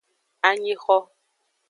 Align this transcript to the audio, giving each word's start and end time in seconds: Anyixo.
Anyixo. 0.49 0.97